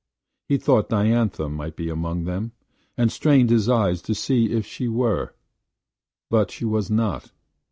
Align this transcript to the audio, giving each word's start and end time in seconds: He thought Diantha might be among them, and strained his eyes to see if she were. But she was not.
He 0.49 0.57
thought 0.57 0.89
Diantha 0.89 1.47
might 1.47 1.75
be 1.75 1.87
among 1.87 2.23
them, 2.23 2.53
and 2.97 3.11
strained 3.11 3.51
his 3.51 3.69
eyes 3.69 4.01
to 4.01 4.15
see 4.15 4.47
if 4.49 4.65
she 4.65 4.87
were. 4.87 5.35
But 6.31 6.49
she 6.49 6.65
was 6.65 6.89
not. 6.89 7.31